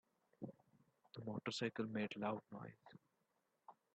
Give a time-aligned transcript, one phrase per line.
[0.41, 2.97] The motorcycle made loud noise.